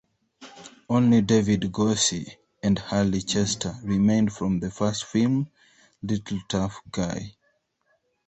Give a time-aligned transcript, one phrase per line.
[0.89, 2.27] Only David Gorcey
[2.63, 5.51] and Hally Chester remained from the first film,
[6.01, 7.35] "Little Tough Guy".